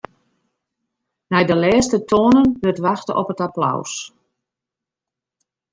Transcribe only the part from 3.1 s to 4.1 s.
op it applaus.